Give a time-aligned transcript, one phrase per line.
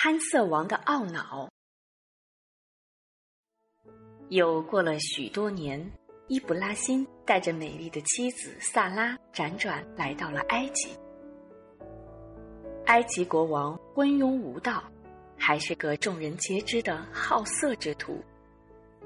[0.00, 1.50] 潘瑟王的懊恼。
[4.28, 5.90] 又过了许多年，
[6.28, 10.96] 伊布拉辛带着美丽的妻子萨拉辗转来到了埃及。
[12.86, 14.84] 埃及国王昏庸无道，
[15.36, 18.22] 还是个众人皆知的好色之徒。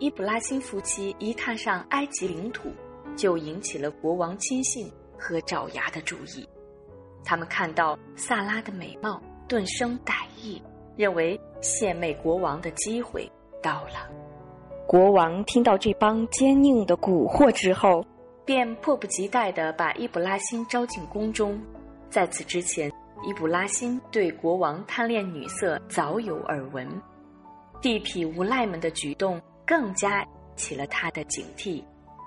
[0.00, 2.68] 伊布拉辛夫妻一踏上埃及领土，
[3.16, 6.44] 就引起了国王亲信和爪牙的注意。
[7.24, 10.60] 他们看到萨拉的美貌，顿生歹意，
[11.00, 13.26] 认为献媚国王的机会
[13.62, 14.06] 到了。
[14.86, 18.04] 国王听到这帮奸佞的蛊惑之后，
[18.44, 21.58] 便迫不及待地把伊布拉辛招进宫中。
[22.10, 22.92] 在此之前，
[23.26, 26.86] 伊布拉辛对国王贪恋女色早有耳闻，
[27.80, 30.22] 地痞无赖们的举动更加
[30.54, 31.82] 起了他的警惕，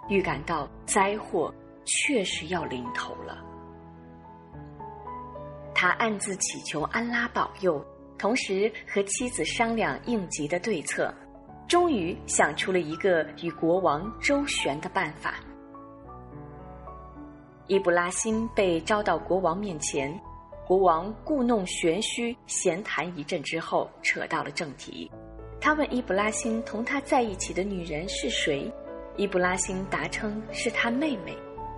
[0.10, 1.54] 预感到灾祸
[1.86, 3.38] 确实要临头了。
[5.76, 7.84] 他暗自祈求安拉保佑，
[8.24, 11.14] 同时和妻子商量应急的对策，
[11.68, 15.36] 终于想出了一个与国王周旋的办法。
[17.68, 20.18] 伊布拉辛被招到国王面前。
[20.66, 25.12] 国王故弄玄虚，闲谈一阵之后，扯到了正题。
[25.60, 28.72] 他问伊布拉辛同他在一起的女人是谁，
[29.18, 31.38] 伊布拉辛答称是他妹妹，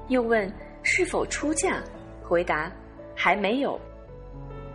[0.10, 1.84] 又问是否出嫁，
[2.22, 2.72] 回答
[3.16, 3.82] 还没有。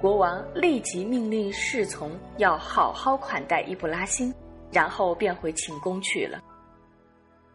[0.00, 4.32] 国王立即命令侍从要好好款待伊布拉辛，
[4.72, 6.40] 然后便回寝宫去了。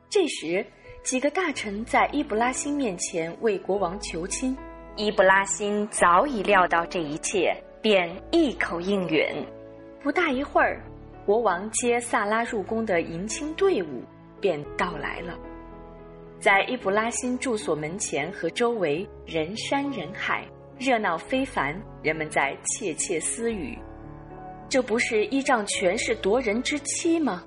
[0.09, 0.63] 这时，
[1.03, 4.55] 几个大臣在伊布拉辛面前为国王求亲。
[4.95, 7.51] 伊布拉辛早已料到这一切，
[7.81, 9.25] 便一口应允。
[10.03, 10.81] 不大一会儿，
[11.25, 14.03] 国王接萨拉入宫的迎亲队伍
[14.39, 15.33] 便到来了。
[16.39, 21.75] 在伊布拉辛住所门前和周围，人山人海，热闹非凡。
[22.03, 23.77] 人们在窃窃私语
[24.69, 27.43] ：“这不是依仗权势夺人之妻吗？”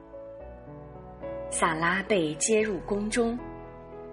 [1.50, 3.38] 萨拉被接入宫中，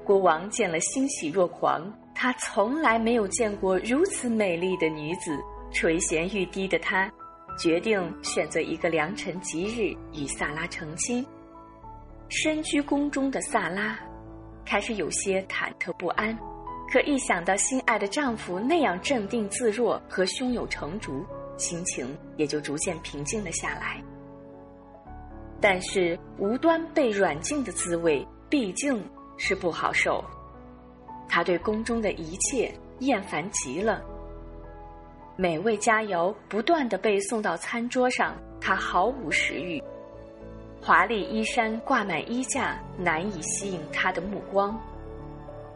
[0.04, 1.92] 国王见了欣喜若狂。
[2.14, 5.38] 他从来没有见过如此美丽的女子，
[5.72, 7.12] 垂涎欲滴的他，
[7.60, 11.26] 决定选择一个良辰吉日与萨拉成亲。
[12.30, 14.00] 身居宫中的萨拉，
[14.66, 16.38] 开始有些忐忑不安，
[16.92, 21.26] 可一想到心爱的丈夫那样镇定自若和胸有成竹，
[21.58, 24.02] 心情也就逐渐平静了下来。
[25.60, 29.04] 但是无端被软禁的滋味，毕竟
[29.38, 30.24] 是不好受。
[31.28, 34.02] 他对宫中的一切厌烦极了，
[35.36, 39.82] 美味佳肴不断的被送到餐桌上，他毫无食欲。
[40.82, 44.80] 华丽衣衫挂满衣架，难以吸引他的目光。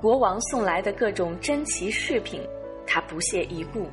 [0.02, 2.42] 国王送来的各种珍奇饰品，
[2.86, 3.88] 他不屑一顾。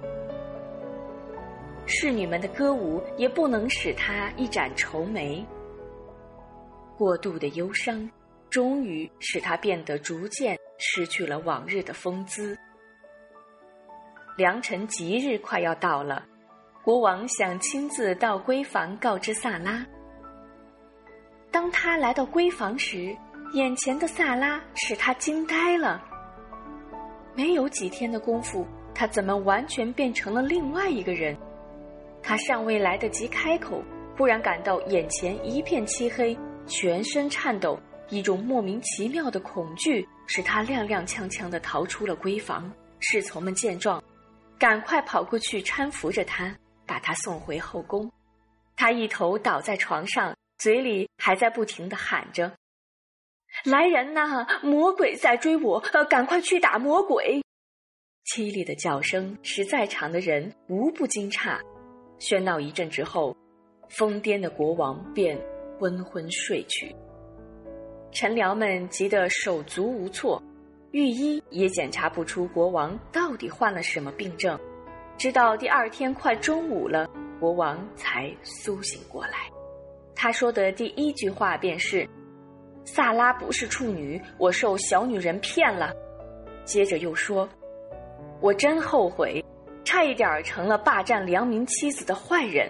[1.86, 5.44] 侍女们的歌舞也不能使他一展愁眉。
[6.96, 8.10] 过度的忧伤。
[8.48, 12.56] 终于使他变得逐渐失去了往日的风姿。
[14.36, 16.24] 良辰吉日快要到了，
[16.82, 19.84] 国王想亲自到闺房告知萨拉。
[21.50, 23.14] 当他来到闺房时，
[23.56, 26.04] 眼前的萨拉使他惊呆了。
[27.34, 31.34] 没有几天的功夫，他怎么完全变成了另外一个人？
[32.22, 33.82] 他尚未来得及开口，
[34.14, 37.80] 忽然感到眼前一片漆黑，全身颤抖。
[38.10, 42.70] 一种莫名其妙的恐惧使他踉踉跄跄地逃出了闺房。
[43.00, 44.04] 侍从们见状，
[44.58, 46.54] 赶快跑过去搀扶着他，
[46.86, 48.12] 把他送回后宫。
[48.76, 52.52] 他一头倒在床上，嘴里还在不停地喊着
[53.64, 54.46] ：“来人呐！
[54.62, 55.78] 魔鬼在追我！
[55.92, 57.42] 呃，赶快去打魔鬼！”
[58.26, 61.58] 凄厉的叫声使在场的人无不惊诧。
[62.18, 63.36] 喧闹一阵之后，
[63.88, 65.38] 疯癫的国王便
[65.78, 66.94] 昏昏睡去。
[68.12, 70.42] 臣僚们急得手足无措，
[70.92, 74.58] 御医也检查不出国王到底患了什么病症。
[75.18, 77.08] 直到第二天快中午了，
[77.40, 79.50] 国王才苏醒过来。
[80.14, 82.08] 他说的第一句话便是
[82.86, 85.92] ：“萨拉不是处女，我受小女人骗了。”
[86.64, 87.46] 接着又说
[88.40, 89.44] ：“我真后悔，
[89.84, 92.66] 差一点成了霸占良民妻子的坏人。”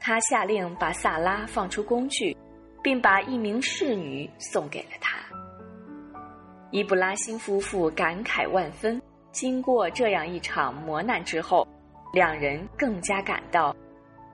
[0.00, 2.36] 他下令把萨拉放出宫去。
[2.84, 5.16] 并把一名侍女送给了他。
[6.70, 9.00] 伊布拉辛夫妇感慨万分。
[9.32, 11.66] 经过这样一场磨难之后，
[12.12, 13.74] 两人更加感到，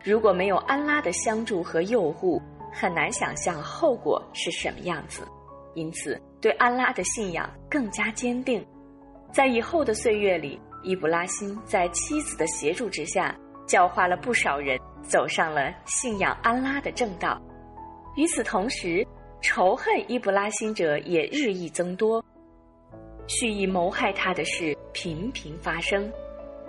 [0.02, 2.42] 如果没有安拉的相助和诱护，
[2.72, 5.22] 很难想象后果是什么样子。
[5.74, 8.66] 因此，对安拉的信仰更加坚定。
[9.32, 13.36] 在以后的岁月里，伊布拉辛在妻子的协助之下，
[13.66, 17.40] 教化了不少人走上了信仰安拉的正道。
[18.16, 19.06] 与此同时，
[19.40, 22.22] 仇恨伊布拉辛者也日益增多，
[23.28, 26.12] 蓄意谋害他的事频频发生。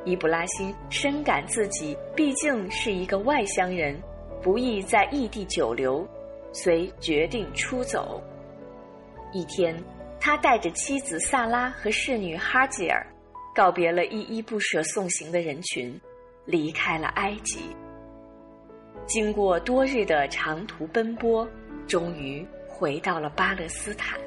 [0.06, 4.00] 伊布拉辛深感自己毕竟是一个外乡人，
[4.41, 6.07] 不易在异地久留，
[6.51, 8.21] 遂决定出走。
[9.31, 9.75] 一天，
[10.19, 13.05] 他带着妻子萨拉和侍女哈吉尔，
[13.55, 15.99] 告别了依依不舍送行的人群，
[16.45, 17.59] 离开了埃及。
[19.05, 21.47] 经过多日的长途奔波，
[21.88, 24.19] 终于回到了巴勒斯坦。